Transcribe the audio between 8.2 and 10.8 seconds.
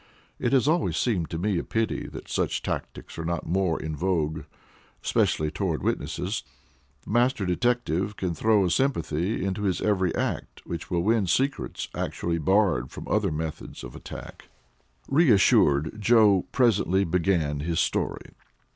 throw a sympathy into his every act